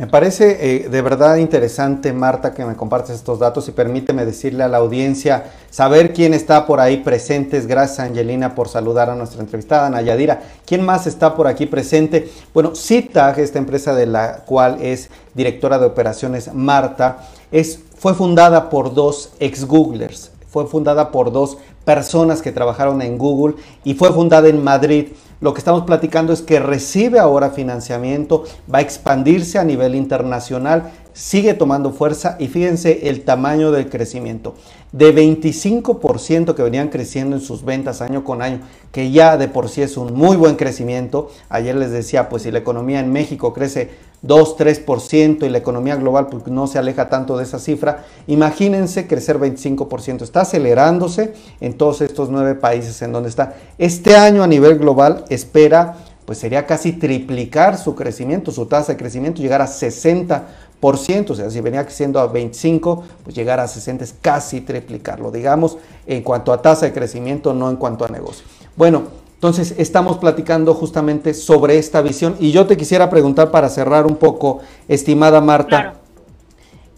Me 0.00 0.06
parece 0.06 0.56
eh, 0.62 0.88
de 0.88 1.02
verdad 1.02 1.36
interesante, 1.36 2.14
Marta, 2.14 2.54
que 2.54 2.64
me 2.64 2.74
compartes 2.74 3.16
estos 3.16 3.38
datos 3.38 3.68
y 3.68 3.72
permíteme 3.72 4.24
decirle 4.24 4.62
a 4.62 4.68
la 4.68 4.78
audiencia, 4.78 5.52
saber 5.68 6.14
quién 6.14 6.32
está 6.32 6.64
por 6.66 6.80
ahí 6.80 7.02
presentes. 7.02 7.66
Gracias, 7.66 8.00
Angelina, 8.00 8.54
por 8.54 8.70
saludar 8.70 9.10
a 9.10 9.14
nuestra 9.14 9.42
entrevistada, 9.42 9.90
Nayadira. 9.90 10.40
¿Quién 10.64 10.86
más 10.86 11.06
está 11.06 11.36
por 11.36 11.46
aquí 11.46 11.66
presente? 11.66 12.30
Bueno, 12.54 12.74
CITAG, 12.74 13.40
esta 13.40 13.58
empresa 13.58 13.94
de 13.94 14.06
la 14.06 14.36
cual 14.46 14.78
es 14.80 15.10
directora 15.34 15.78
de 15.78 15.84
operaciones 15.84 16.54
Marta, 16.54 17.28
es, 17.52 17.78
fue 17.98 18.14
fundada 18.14 18.70
por 18.70 18.94
dos 18.94 19.34
ex-Googlers. 19.38 20.30
Fue 20.48 20.66
fundada 20.66 21.10
por 21.10 21.30
dos 21.30 21.58
personas 21.84 22.40
que 22.40 22.52
trabajaron 22.52 23.02
en 23.02 23.18
Google 23.18 23.56
y 23.84 23.92
fue 23.92 24.10
fundada 24.14 24.48
en 24.48 24.64
Madrid. 24.64 25.08
Lo 25.40 25.54
que 25.54 25.58
estamos 25.58 25.84
platicando 25.84 26.34
es 26.34 26.42
que 26.42 26.60
recibe 26.60 27.18
ahora 27.18 27.48
financiamiento, 27.48 28.44
va 28.72 28.78
a 28.78 28.82
expandirse 28.82 29.58
a 29.58 29.64
nivel 29.64 29.94
internacional, 29.94 30.92
sigue 31.12 31.54
tomando 31.54 31.92
fuerza 31.92 32.36
y 32.38 32.48
fíjense 32.48 33.08
el 33.08 33.22
tamaño 33.22 33.72
del 33.72 33.88
crecimiento. 33.88 34.54
De 34.92 35.14
25% 35.14 36.54
que 36.54 36.62
venían 36.62 36.88
creciendo 36.88 37.36
en 37.36 37.42
sus 37.42 37.64
ventas 37.64 38.00
año 38.00 38.24
con 38.24 38.42
año, 38.42 38.60
que 38.92 39.10
ya 39.10 39.36
de 39.36 39.48
por 39.48 39.68
sí 39.68 39.82
es 39.82 39.96
un 39.96 40.14
muy 40.14 40.36
buen 40.36 40.56
crecimiento. 40.56 41.30
Ayer 41.48 41.76
les 41.76 41.90
decía, 41.90 42.28
pues 42.28 42.42
si 42.42 42.50
la 42.50 42.58
economía 42.58 43.00
en 43.00 43.12
México 43.12 43.52
crece 43.52 43.90
2, 44.22 44.56
3% 44.58 45.46
y 45.46 45.48
la 45.48 45.58
economía 45.58 45.96
global 45.96 46.28
pues, 46.28 46.46
no 46.48 46.66
se 46.66 46.78
aleja 46.78 47.08
tanto 47.08 47.38
de 47.38 47.44
esa 47.44 47.58
cifra, 47.58 48.04
imagínense 48.26 49.06
crecer 49.06 49.38
25%. 49.38 50.22
Está 50.22 50.42
acelerándose 50.42 51.34
en 51.60 51.74
todos 51.74 52.00
estos 52.00 52.28
nueve 52.30 52.54
países 52.54 53.00
en 53.02 53.12
donde 53.12 53.28
está. 53.28 53.54
Este 53.78 54.16
año 54.16 54.42
a 54.42 54.46
nivel 54.46 54.78
global 54.78 55.24
espera 55.28 55.96
pues 56.30 56.38
sería 56.38 56.64
casi 56.64 56.92
triplicar 56.92 57.76
su 57.76 57.96
crecimiento, 57.96 58.52
su 58.52 58.66
tasa 58.66 58.92
de 58.92 58.98
crecimiento, 58.98 59.42
llegar 59.42 59.62
a 59.62 59.66
60%, 59.66 60.42
o 60.80 61.34
sea, 61.34 61.50
si 61.50 61.60
venía 61.60 61.84
creciendo 61.84 62.20
a 62.20 62.26
25, 62.26 63.04
pues 63.24 63.36
llegar 63.36 63.60
a 63.60 63.68
60 63.68 64.02
es 64.02 64.14
casi 64.20 64.62
triplicarlo, 64.62 65.30
digamos, 65.30 65.76
en 66.06 66.22
cuanto 66.22 66.52
a 66.52 66.62
tasa 66.62 66.86
de 66.86 66.92
crecimiento, 66.92 67.52
no 67.52 67.68
en 67.68 67.76
cuanto 67.76 68.04
a 68.04 68.08
negocio. 68.08 68.44
Bueno, 68.76 69.02
entonces 69.34 69.74
estamos 69.78 70.18
platicando 70.18 70.74
justamente 70.74 71.34
sobre 71.34 71.78
esta 71.78 72.02
visión 72.02 72.36
y 72.40 72.50
yo 72.50 72.66
te 72.66 72.76
quisiera 72.76 73.10
preguntar 73.10 73.50
para 73.50 73.68
cerrar 73.68 74.06
un 74.06 74.16
poco, 74.16 74.60
estimada 74.88 75.40
Marta, 75.40 75.94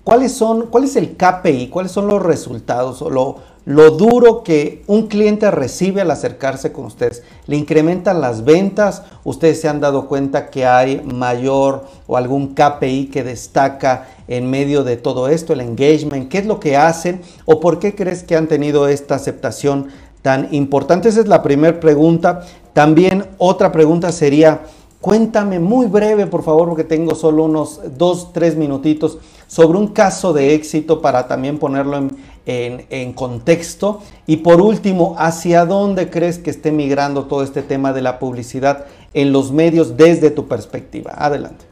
¿cuáles 0.04 0.32
son, 0.32 0.66
cuál 0.66 0.84
es 0.84 0.96
el 0.96 1.16
KPI, 1.16 1.68
cuáles 1.68 1.92
son 1.92 2.06
los 2.06 2.22
resultados 2.22 3.02
o 3.02 3.10
lo, 3.10 3.36
lo 3.64 3.92
duro 3.92 4.42
que 4.42 4.82
un 4.86 5.06
cliente 5.06 5.50
recibe 5.50 6.00
al 6.00 6.10
acercarse 6.10 6.72
con 6.72 6.86
ustedes. 6.86 7.22
Le 7.46 7.56
incrementan 7.56 8.20
las 8.20 8.44
ventas, 8.44 9.02
ustedes 9.24 9.60
se 9.60 9.68
han 9.68 9.80
dado 9.80 10.08
cuenta 10.08 10.50
que 10.50 10.66
hay 10.66 11.00
mayor 11.02 11.84
o 12.06 12.16
algún 12.16 12.54
KPI 12.54 13.06
que 13.06 13.22
destaca 13.22 14.08
en 14.26 14.50
medio 14.50 14.82
de 14.82 14.96
todo 14.96 15.28
esto, 15.28 15.52
el 15.52 15.60
engagement, 15.60 16.28
qué 16.28 16.38
es 16.38 16.46
lo 16.46 16.58
que 16.58 16.76
hacen 16.76 17.20
o 17.44 17.60
por 17.60 17.78
qué 17.78 17.94
crees 17.94 18.24
que 18.24 18.36
han 18.36 18.48
tenido 18.48 18.88
esta 18.88 19.14
aceptación 19.14 19.88
tan 20.22 20.48
importante. 20.52 21.08
Esa 21.08 21.20
es 21.20 21.28
la 21.28 21.42
primera 21.42 21.78
pregunta. 21.78 22.44
También 22.72 23.26
otra 23.38 23.70
pregunta 23.70 24.10
sería, 24.12 24.62
cuéntame 25.00 25.58
muy 25.58 25.86
breve, 25.86 26.26
por 26.26 26.42
favor, 26.42 26.68
porque 26.68 26.84
tengo 26.84 27.14
solo 27.14 27.44
unos 27.44 27.80
dos, 27.98 28.32
tres 28.32 28.56
minutitos, 28.56 29.18
sobre 29.52 29.76
un 29.76 29.88
caso 29.88 30.32
de 30.32 30.54
éxito 30.54 31.02
para 31.02 31.28
también 31.28 31.58
ponerlo 31.58 31.98
en, 31.98 32.86
en, 32.88 33.12
contexto. 33.12 34.02
Y 34.26 34.38
por 34.38 34.62
último, 34.62 35.14
¿hacia 35.18 35.66
dónde 35.66 36.08
crees 36.08 36.38
que 36.38 36.48
esté 36.48 36.72
migrando 36.72 37.26
todo 37.26 37.42
este 37.42 37.60
tema 37.60 37.92
de 37.92 38.00
la 38.00 38.18
publicidad 38.18 38.86
en 39.12 39.30
los 39.30 39.52
medios 39.52 39.98
desde 39.98 40.30
tu 40.30 40.48
perspectiva? 40.48 41.12
Adelante. 41.18 41.66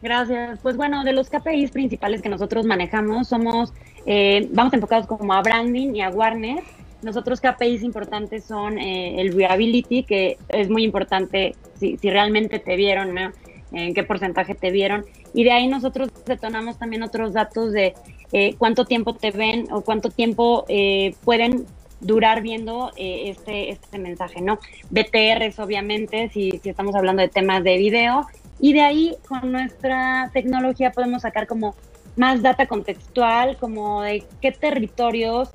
Gracias. 0.00 0.60
Pues 0.62 0.76
bueno, 0.76 1.02
de 1.02 1.12
los 1.12 1.28
KPIs 1.28 1.72
principales 1.72 2.22
que 2.22 2.28
nosotros 2.28 2.64
manejamos, 2.64 3.26
somos, 3.26 3.72
eh, 4.06 4.48
vamos 4.52 4.72
enfocados 4.74 5.08
como 5.08 5.32
a 5.32 5.42
branding 5.42 5.96
y 5.96 6.02
a 6.02 6.06
awareness. 6.06 6.62
Nosotros 7.02 7.40
KPIs 7.40 7.82
importantes 7.82 8.44
son 8.44 8.78
eh, 8.78 9.20
el 9.20 9.34
viability, 9.34 10.04
que 10.04 10.38
es 10.50 10.70
muy 10.70 10.84
importante 10.84 11.56
si, 11.80 11.96
si 11.96 12.10
realmente 12.10 12.60
te 12.60 12.76
vieron, 12.76 13.12
¿no? 13.12 13.32
En 13.74 13.94
qué 13.94 14.04
porcentaje 14.04 14.54
te 14.54 14.70
vieron. 14.70 15.04
Y 15.32 15.44
de 15.44 15.52
ahí 15.52 15.68
nosotros 15.68 16.08
detonamos 16.26 16.78
también 16.78 17.02
otros 17.02 17.32
datos 17.32 17.72
de 17.72 17.94
eh, 18.32 18.54
cuánto 18.58 18.84
tiempo 18.84 19.14
te 19.14 19.30
ven 19.30 19.68
o 19.70 19.82
cuánto 19.82 20.10
tiempo 20.10 20.64
eh, 20.68 21.14
pueden 21.24 21.66
durar 22.00 22.42
viendo 22.42 22.90
eh, 22.96 23.30
este, 23.30 23.70
este 23.70 23.98
mensaje, 23.98 24.40
¿no? 24.40 24.58
BTRs, 24.90 25.58
obviamente, 25.58 26.28
si, 26.30 26.60
si 26.62 26.68
estamos 26.68 26.94
hablando 26.94 27.22
de 27.22 27.28
temas 27.28 27.64
de 27.64 27.76
video. 27.76 28.26
Y 28.60 28.72
de 28.72 28.82
ahí, 28.82 29.16
con 29.28 29.52
nuestra 29.52 30.30
tecnología, 30.32 30.92
podemos 30.92 31.22
sacar 31.22 31.46
como 31.46 31.74
más 32.16 32.42
data 32.42 32.66
contextual, 32.66 33.56
como 33.58 34.02
de 34.02 34.24
qué 34.40 34.52
territorios 34.52 35.50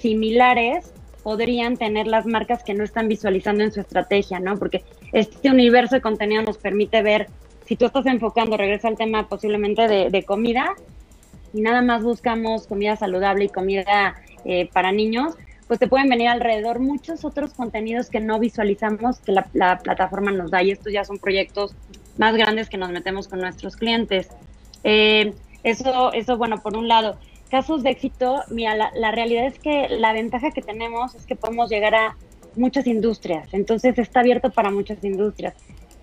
similares 0.00 0.92
podrían 1.22 1.76
tener 1.76 2.06
las 2.06 2.24
marcas 2.24 2.64
que 2.64 2.72
no 2.72 2.84
están 2.84 3.06
visualizando 3.06 3.62
en 3.62 3.70
su 3.70 3.80
estrategia, 3.80 4.40
¿no? 4.40 4.56
Porque 4.56 4.82
este 5.12 5.50
universo 5.50 5.96
de 5.96 6.00
contenido 6.00 6.42
nos 6.42 6.58
permite 6.58 7.02
ver 7.02 7.28
si 7.68 7.76
tú 7.76 7.84
estás 7.84 8.06
enfocando, 8.06 8.56
regresa 8.56 8.88
al 8.88 8.96
tema 8.96 9.28
posiblemente 9.28 9.86
de, 9.88 10.22
comida, 10.24 10.74
y 11.52 11.60
nada 11.60 11.82
más 11.82 12.02
buscamos 12.02 12.66
comida 12.66 12.96
saludable 12.96 13.44
y 13.44 13.48
comida 13.50 14.14
eh, 14.46 14.70
para 14.72 14.90
niños, 14.90 15.34
pues 15.66 15.78
te 15.78 15.86
pueden 15.86 16.08
venir 16.08 16.28
alrededor 16.28 16.78
muchos 16.78 17.26
otros 17.26 17.52
contenidos 17.52 18.08
que 18.08 18.20
no 18.20 18.38
visualizamos 18.38 19.18
que 19.18 19.32
la, 19.32 19.78
plataforma 19.80 20.32
nos 20.32 20.50
da. 20.50 20.62
Y 20.62 20.70
estos 20.70 20.94
ya 20.94 21.04
son 21.04 21.18
proyectos 21.18 21.74
más 22.16 22.34
grandes 22.36 22.70
que 22.70 22.78
nos 22.78 22.90
metemos 22.90 23.28
con 23.28 23.40
nuestros 23.40 23.76
clientes. 23.76 24.28
Eh, 24.82 25.34
eso, 25.62 26.14
eso, 26.14 26.38
bueno, 26.38 26.62
por 26.62 26.74
un 26.74 26.88
lado. 26.88 27.18
Casos 27.50 27.82
de 27.82 27.90
éxito, 27.90 28.44
mira, 28.48 28.76
la, 28.76 28.92
la, 28.94 29.10
realidad 29.10 29.44
es 29.44 29.58
que 29.58 29.88
la 29.90 30.14
ventaja 30.14 30.52
que 30.52 30.62
tenemos 30.62 31.14
es 31.14 31.26
que 31.26 31.36
podemos 31.36 31.68
llegar 31.68 31.94
a 31.94 32.16
muchas 32.56 32.86
industrias. 32.86 33.52
Entonces 33.52 33.98
está 33.98 34.20
abierto 34.20 34.50
para 34.50 34.70
muchas 34.70 35.04
industrias 35.04 35.54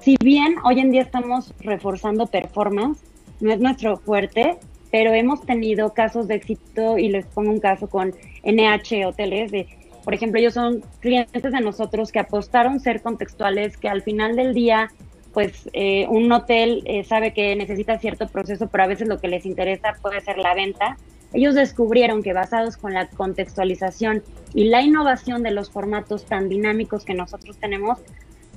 si 0.05 0.17
bien 0.23 0.57
hoy 0.63 0.79
en 0.79 0.91
día 0.91 1.01
estamos 1.01 1.51
reforzando 1.59 2.27
performance, 2.27 3.03
no 3.39 3.51
es 3.51 3.59
nuestro 3.59 3.97
fuerte, 3.97 4.57
pero 4.91 5.11
hemos 5.15 5.41
tenido 5.41 5.95
casos 5.95 6.27
de 6.27 6.35
éxito 6.35 6.99
y 6.99 7.09
les 7.09 7.25
pongo 7.25 7.49
un 7.49 7.59
caso 7.59 7.89
con 7.89 8.13
NH 8.43 9.07
Hoteles 9.07 9.51
de 9.51 9.67
por 10.03 10.13
ejemplo, 10.13 10.39
ellos 10.39 10.53
son 10.53 10.83
clientes 10.99 11.41
de 11.41 11.61
nosotros 11.61 12.11
que 12.11 12.19
apostaron 12.19 12.79
ser 12.79 13.01
contextuales, 13.01 13.75
que 13.75 13.89
al 13.89 14.03
final 14.03 14.35
del 14.35 14.53
día, 14.53 14.91
pues 15.33 15.67
eh, 15.73 16.05
un 16.07 16.31
hotel 16.31 16.83
eh, 16.85 17.03
sabe 17.03 17.33
que 17.33 17.55
necesita 17.55 17.97
cierto 17.97 18.27
proceso, 18.27 18.67
pero 18.67 18.83
a 18.83 18.87
veces 18.87 19.07
lo 19.07 19.19
que 19.19 19.27
les 19.27 19.47
interesa 19.47 19.95
puede 20.03 20.21
ser 20.21 20.37
la 20.37 20.53
venta. 20.53 20.97
Ellos 21.33 21.55
descubrieron 21.55 22.21
que 22.21 22.33
basados 22.33 22.77
con 22.77 22.93
la 22.93 23.09
contextualización 23.09 24.21
y 24.53 24.65
la 24.65 24.83
innovación 24.83 25.41
de 25.41 25.49
los 25.49 25.71
formatos 25.71 26.25
tan 26.25 26.49
dinámicos 26.49 27.03
que 27.03 27.15
nosotros 27.15 27.57
tenemos, 27.57 27.97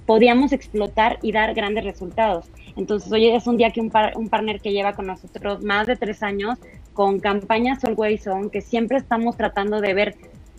podíamos 0.08 0.52
explotar 0.52 1.18
y 1.20 1.32
dar 1.32 1.52
grandes 1.52 1.84
resultados. 1.84 2.46
Entonces, 2.76 3.12
hoy 3.12 3.26
es 3.26 3.46
un 3.46 3.58
día 3.58 3.72
que 3.72 3.82
un, 3.82 3.92
un 4.16 4.28
partner 4.30 4.58
que 4.58 4.72
lleva 4.72 4.94
con 4.94 5.06
nosotros 5.06 5.62
más 5.62 5.86
de 5.86 5.96
tres 5.96 6.22
años 6.22 6.58
con 6.94 7.20
campañas 7.20 7.84
Always 7.84 8.26
On, 8.26 8.48
que 8.48 8.62
siempre 8.62 8.96
estamos 8.96 9.36
tratando 9.36 9.82
de 9.82 9.92
ver 9.92 10.16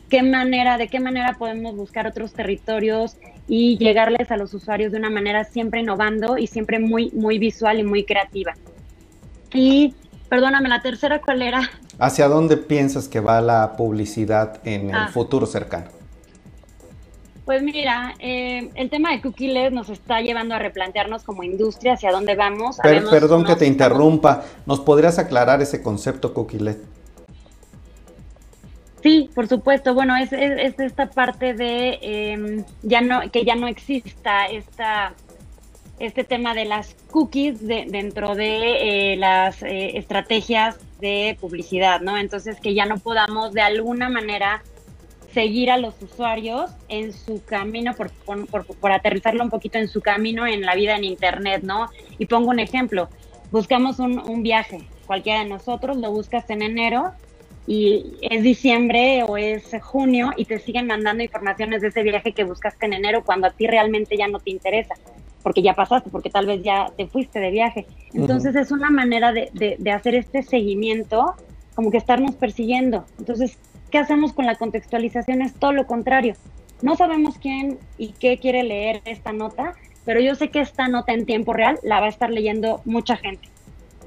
qué 0.08 0.22
manera, 0.22 0.78
de 0.78 0.88
qué 0.88 1.00
manera 1.00 1.36
podemos 1.40 1.76
buscar 1.76 2.06
otros 2.06 2.32
territorios 2.34 3.18
y 3.48 3.80
llegarles 3.80 4.30
a 4.30 4.38
los 4.38 4.54
usuarios 4.54 4.92
de 4.92 5.00
una 5.00 5.10
manera 5.10 5.44
siempre 5.46 5.80
innovando 5.80 6.38
y 6.38 6.46
siempre 6.46 6.78
muy, 6.78 7.10
muy 7.16 7.40
visual 7.40 7.80
y 7.80 7.84
muy 7.84 8.06
creativa. 8.06 8.54
Y 9.52 9.96
perdóname, 10.30 10.70
la 10.70 10.84
tercera, 10.84 11.22
¿cuál 11.22 11.42
era? 11.42 11.62
¿Hacia 11.98 12.28
dónde 12.28 12.56
piensas 12.56 13.08
que 13.08 13.20
va 13.20 13.42
la 13.42 13.76
publicidad 13.76 14.62
en 14.64 14.90
el 14.92 14.96
ah. 14.96 15.08
futuro 15.12 15.48
cercano? 15.48 15.99
Pues 17.50 17.64
mira, 17.64 18.14
eh, 18.20 18.70
el 18.76 18.92
tema 18.92 19.10
de 19.10 19.22
cookies 19.22 19.72
nos 19.72 19.90
está 19.90 20.22
llevando 20.22 20.54
a 20.54 20.60
replantearnos 20.60 21.24
como 21.24 21.42
industria 21.42 21.94
hacia 21.94 22.12
dónde 22.12 22.36
vamos. 22.36 22.78
perdón 22.84 23.44
que 23.44 23.56
te 23.56 23.66
interrumpa, 23.66 24.44
¿nos 24.68 24.80
podrías 24.82 25.18
aclarar 25.18 25.60
ese 25.60 25.82
concepto 25.82 26.32
cookie 26.36 26.60
Sí, 29.02 29.32
por 29.34 29.48
supuesto. 29.48 29.96
Bueno, 29.96 30.16
es, 30.16 30.32
esta 30.32 31.10
parte 31.10 31.56
de 31.56 31.98
em, 32.04 32.66
ya 32.84 33.02
no 33.02 33.22
que 33.32 33.44
ya 33.44 33.56
no 33.56 33.68
exista 33.68 34.46
esta 34.46 35.16
este 35.98 36.24
tema 36.24 36.54
de 36.54 36.66
las 36.66 36.96
cookies 37.10 37.66
dentro 37.66 38.36
de 38.36 39.14
eh, 39.14 39.18
las 39.18 39.64
eh, 39.64 39.98
estrategias 39.98 40.78
de 41.02 41.36
publicidad, 41.42 42.02
¿no? 42.02 42.16
Entonces 42.16 42.60
que 42.60 42.76
ya 42.76 42.86
no 42.86 43.00
podamos 43.00 43.54
de 43.54 43.62
alguna 43.62 44.08
manera 44.08 44.62
seguir 45.34 45.72
a 45.72 45.78
los 45.78 46.02
usuarios 46.02 46.72
en 46.88 47.14
su 47.14 47.44
camino, 47.46 47.94
por, 47.96 48.12
por, 48.56 48.92
aterrizarlo 48.92 49.44
un 49.44 49.50
poquito 49.50 49.78
en 49.78 49.88
su 49.88 50.02
camino 50.02 50.48
en 50.48 50.62
la 50.62 50.76
vida 50.76 50.96
en 50.96 51.04
Internet, 51.04 51.64
¿no? 51.64 51.90
Y 52.18 52.26
pongo 52.26 52.50
un 52.50 52.60
ejemplo, 52.60 53.10
buscamos 53.52 54.00
un, 54.00 54.20
un 54.20 54.44
viaje, 54.44 54.82
cualquiera 55.06 55.44
de 55.44 55.50
nosotros 55.50 55.98
lo 55.98 56.12
buscas 56.12 56.50
en 56.50 56.62
enero 56.62 57.12
y 57.68 58.18
es 58.22 58.42
diciembre 58.42 59.24
o 59.24 59.38
es 59.38 59.72
junio 59.82 60.32
y 60.36 60.46
te 60.46 60.58
siguen 60.60 60.88
mandando 60.88 61.24
informaciones 61.24 61.82
de 61.82 61.90
ese 61.90 62.02
viaje 62.02 62.32
que 62.32 62.44
buscaste 62.44 62.88
en 62.88 62.94
enero 62.94 63.24
cuando 63.24 63.48
a 63.48 63.52
ti 63.52 63.68
realmente 63.68 64.18
ya 64.18 64.28
no 64.28 64.40
te 64.40 64.50
interesa, 64.50 64.96
porque 65.44 65.62
ya 65.62 65.76
pasaste, 65.76 66.10
porque 66.10 66.32
tal 66.32 66.48
vez 66.48 66.64
ya 66.64 66.92
te 66.98 67.06
fuiste 67.06 67.40
de 67.40 67.52
viaje. 67.52 67.86
Entonces 68.14 68.56
es 68.56 68.72
una 68.72 68.90
manera 68.90 69.32
de, 69.32 69.50
de, 69.54 69.76
de 69.78 69.92
hacer 69.92 70.16
este 70.16 70.42
seguimiento, 70.42 71.36
como 71.76 71.92
que 71.92 71.98
estarnos 71.98 72.36
persiguiendo. 72.36 73.06
Entonces, 73.20 73.60
¿Qué 73.92 73.98
hacemos 73.98 74.34
con 74.34 74.46
la 74.46 74.56
contextualización? 74.56 75.42
Es 75.42 75.54
todo 75.54 75.74
lo 75.74 75.88
contrario. 75.88 76.36
No 76.82 76.96
sabemos 76.96 77.38
quién 77.38 77.78
y 77.98 78.14
qué 78.14 78.38
quiere 78.38 78.64
leer 78.64 79.02
esta 79.06 79.34
nota, 79.34 79.74
pero 80.06 80.22
yo 80.22 80.36
sé 80.36 80.50
que 80.50 80.62
esta 80.62 80.88
nota 80.88 81.14
en 81.14 81.26
tiempo 81.26 81.54
real 81.54 81.80
la 81.84 82.00
va 82.00 82.06
a 82.06 82.10
estar 82.10 82.30
leyendo 82.30 82.82
mucha 82.86 83.18
gente. 83.18 83.50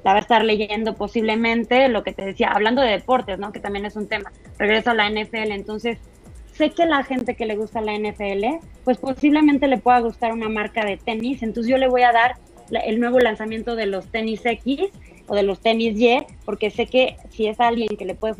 La 0.04 0.12
va 0.12 0.18
a 0.18 0.22
estar 0.22 0.44
leyendo 0.44 0.94
posiblemente 0.94 1.88
lo 1.88 2.02
que 2.02 2.12
te 2.12 2.24
decía, 2.24 2.48
hablando 2.48 2.82
de 2.82 2.90
deportes, 2.90 3.38
¿no? 3.38 3.52
Que 3.52 3.60
también 3.60 3.84
es 3.84 3.96
un 3.96 4.08
tema. 4.08 4.32
Regreso 4.58 4.90
a 4.90 4.94
la 4.94 5.08
NFL, 5.08 5.52
entonces 5.52 5.98
sé 6.54 6.70
que 6.70 6.86
la 6.86 7.02
gente 7.04 7.34
que 7.34 7.46
le 7.46 7.56
gusta 7.56 7.80
la 7.80 7.96
NFL, 7.96 8.64
pues 8.84 8.98
posiblemente 8.98 9.68
le 9.68 9.78
pueda 9.78 10.00
gustar 10.00 10.32
una 10.32 10.48
marca 10.48 10.84
de 10.84 10.96
tenis, 10.96 11.42
entonces 11.42 11.70
yo 11.70 11.78
le 11.78 11.88
voy 11.88 12.02
a 12.02 12.12
dar 12.12 12.36
el 12.84 13.00
nuevo 13.00 13.18
lanzamiento 13.18 13.76
de 13.76 13.86
los 13.86 14.06
tenis 14.08 14.44
X 14.44 14.90
o 15.26 15.34
de 15.34 15.42
los 15.42 15.60
tenis 15.60 15.98
Y, 15.98 16.18
porque 16.44 16.70
sé 16.70 16.86
que 16.86 17.16
si 17.30 17.46
es 17.46 17.60
alguien 17.60 17.88
que 17.96 18.04
le 18.04 18.14
puede 18.14 18.34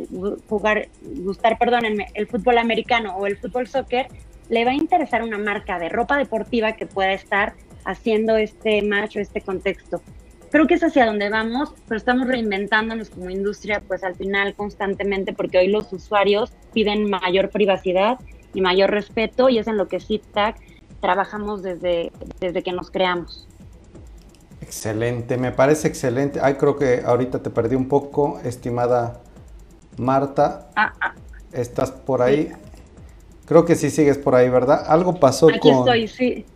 jugar, 0.49 0.89
gustar, 1.03 1.59
perdónenme, 1.59 2.07
el 2.15 2.27
fútbol 2.27 2.59
americano 2.59 3.17
o 3.17 3.27
el 3.27 3.37
fútbol 3.37 3.67
soccer, 3.67 4.09
le 4.49 4.65
va 4.65 4.73
a 4.73 4.75
interesar 4.75 5.23
una 5.23 5.39
marca 5.39 5.79
de 5.79 5.89
ropa 5.89 6.19
deportiva 6.19 6.73
que 6.73 6.87
pueda 6.87 7.13
estar 7.13 7.55
haciendo 7.85 8.37
este 8.37 8.83
match 8.83 9.17
o 9.17 9.21
este 9.21 9.41
contexto. 9.41 10.03
Creo 10.51 10.67
que 10.67 10.75
es 10.75 10.85
hacia 10.85 11.07
donde 11.07 11.31
vamos, 11.31 11.73
pero 11.89 11.97
estamos 11.97 12.29
reinventándonos 12.29 13.09
como 13.09 13.31
industria, 13.31 13.83
pues 13.87 14.05
al 14.05 14.15
final 14.15 14.55
constantemente, 14.55 15.33
porque 15.33 15.59
hoy 15.59 15.69
los 15.69 15.91
usuarios 15.93 16.53
piden 16.75 17.09
mayor 17.09 17.49
privacidad 17.49 18.19
y 18.53 18.61
mayor 18.61 18.91
respeto, 18.91 19.49
y 19.49 19.59
es 19.59 19.67
en 19.67 19.79
lo 19.79 19.89
que 19.89 19.99
CITAC 19.99 20.57
trabajamos 21.01 21.63
desde, 21.63 22.13
desde 22.39 22.63
que 22.63 22.73
nos 22.73 22.91
creamos. 22.91 23.49
Excelente, 24.63 25.37
me 25.37 25.51
parece 25.51 25.89
excelente. 25.89 26.39
Ay, 26.41 26.55
creo 26.55 26.77
que 26.77 27.03
ahorita 27.05 27.41
te 27.41 27.51
perdí 27.51 27.75
un 27.75 27.89
poco, 27.89 28.39
estimada 28.45 29.21
Marta. 29.99 30.69
Ah, 30.77 30.93
ah. 31.01 31.15
¿Estás 31.53 31.91
por 31.91 32.23
ahí? 32.23 32.53
Creo 33.45 33.65
que 33.65 33.75
sí 33.75 33.91
sigues 33.91 34.17
por 34.19 34.37
ahí, 34.37 34.49
¿verdad? 34.49 34.85
Algo 34.87 35.19
pasó 35.19 35.49
Aquí 35.49 35.69
estoy, 35.69 36.09
sí. 36.09 36.47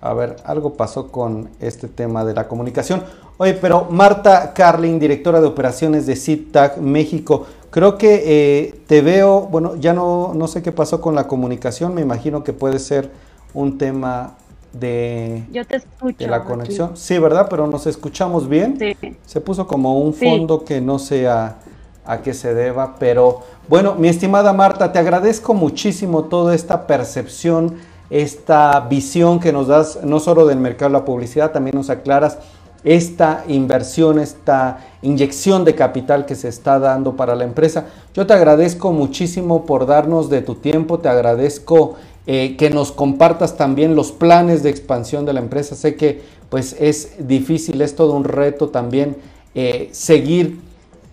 A 0.00 0.12
ver, 0.12 0.36
algo 0.44 0.74
pasó 0.74 1.10
con 1.10 1.48
este 1.60 1.86
tema 1.88 2.24
de 2.24 2.34
la 2.34 2.48
comunicación. 2.48 3.04
Oye, 3.38 3.54
pero 3.54 3.86
Marta 3.88 4.52
Carlin, 4.52 4.98
directora 4.98 5.40
de 5.40 5.46
operaciones 5.46 6.06
de 6.06 6.16
CITAC 6.16 6.78
México, 6.78 7.46
creo 7.70 7.96
que 7.96 8.22
eh, 8.26 8.80
te 8.86 9.00
veo, 9.00 9.42
bueno, 9.42 9.76
ya 9.76 9.94
no, 9.94 10.32
no 10.34 10.48
sé 10.48 10.62
qué 10.62 10.72
pasó 10.72 11.00
con 11.00 11.14
la 11.14 11.28
comunicación, 11.28 11.94
me 11.94 12.02
imagino 12.02 12.44
que 12.44 12.52
puede 12.52 12.80
ser 12.80 13.10
un 13.54 13.78
tema 13.78 14.36
de, 14.74 15.44
Yo 15.52 15.64
te 15.64 15.76
escucho 15.76 16.26
la 16.26 16.44
conexión. 16.44 16.96
Sí, 16.96 17.18
¿verdad? 17.18 17.46
Pero 17.48 17.66
nos 17.66 17.86
escuchamos 17.86 18.48
bien. 18.48 18.76
Sí. 18.78 19.16
Se 19.24 19.40
puso 19.40 19.66
como 19.66 20.00
un 20.00 20.12
fondo 20.14 20.64
que 20.64 20.80
no 20.80 20.98
sé 20.98 21.28
a, 21.28 21.56
a 22.04 22.18
qué 22.18 22.34
se 22.34 22.54
deba, 22.54 22.96
pero 22.98 23.40
bueno, 23.68 23.94
mi 23.94 24.08
estimada 24.08 24.52
Marta, 24.52 24.92
te 24.92 24.98
agradezco 24.98 25.54
muchísimo 25.54 26.24
toda 26.24 26.54
esta 26.54 26.86
percepción, 26.86 27.76
esta 28.10 28.80
visión 28.80 29.40
que 29.40 29.52
nos 29.52 29.68
das, 29.68 30.00
no 30.04 30.20
solo 30.20 30.46
del 30.46 30.58
mercado 30.58 30.90
de 30.90 30.98
la 30.98 31.04
publicidad, 31.04 31.52
también 31.52 31.76
nos 31.76 31.88
aclaras 31.88 32.38
esta 32.84 33.44
inversión, 33.48 34.18
esta 34.18 34.80
inyección 35.00 35.64
de 35.64 35.74
capital 35.74 36.26
que 36.26 36.34
se 36.34 36.48
está 36.48 36.78
dando 36.78 37.16
para 37.16 37.34
la 37.34 37.44
empresa. 37.44 37.86
Yo 38.12 38.26
te 38.26 38.34
agradezco 38.34 38.92
muchísimo 38.92 39.64
por 39.64 39.86
darnos 39.86 40.28
de 40.28 40.42
tu 40.42 40.56
tiempo, 40.56 40.98
te 40.98 41.08
agradezco 41.08 41.94
eh, 42.26 42.56
que 42.56 42.70
nos 42.70 42.92
compartas 42.92 43.56
también 43.56 43.94
los 43.94 44.12
planes 44.12 44.62
de 44.62 44.70
expansión 44.70 45.26
de 45.26 45.34
la 45.34 45.40
empresa. 45.40 45.74
Sé 45.74 45.96
que 45.96 46.22
pues 46.48 46.76
es 46.78 47.26
difícil, 47.26 47.80
es 47.82 47.96
todo 47.96 48.14
un 48.14 48.24
reto 48.24 48.68
también 48.68 49.16
eh, 49.54 49.88
seguir 49.92 50.60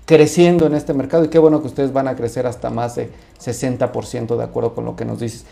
creciendo 0.06 0.66
en 0.66 0.76
este 0.76 0.94
mercado 0.94 1.24
y 1.24 1.30
qué 1.30 1.40
bueno 1.40 1.62
que 1.62 1.68
ustedes 1.68 1.94
van 1.94 2.08
a 2.08 2.16
crecer 2.16 2.46
hasta 2.46 2.70
más 2.70 2.96
de 2.96 3.10
60% 3.40 4.36
de 4.36 4.44
acuerdo 4.44 4.74
con 4.74 4.86
lo 4.86 4.96
que 4.96 5.06
nos 5.06 5.20
dices. 5.20 5.46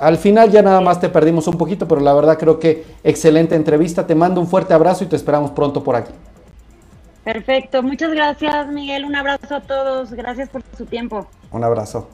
Al 0.00 0.18
final 0.18 0.50
ya 0.50 0.62
nada 0.62 0.80
más 0.80 1.00
te 1.00 1.08
perdimos 1.08 1.46
un 1.48 1.56
poquito, 1.56 1.88
pero 1.88 2.00
la 2.00 2.12
verdad 2.12 2.38
creo 2.38 2.58
que 2.58 2.84
excelente 3.02 3.54
entrevista. 3.54 4.06
Te 4.06 4.14
mando 4.14 4.40
un 4.40 4.46
fuerte 4.46 4.74
abrazo 4.74 5.04
y 5.04 5.06
te 5.06 5.16
esperamos 5.16 5.52
pronto 5.52 5.82
por 5.82 5.96
aquí. 5.96 6.12
Perfecto, 7.24 7.82
muchas 7.82 8.10
gracias 8.10 8.68
Miguel, 8.68 9.06
un 9.06 9.16
abrazo 9.16 9.54
a 9.54 9.60
todos, 9.62 10.12
gracias 10.12 10.50
por 10.50 10.62
su 10.76 10.84
tiempo. 10.84 11.26
Un 11.50 11.64
abrazo. 11.64 12.06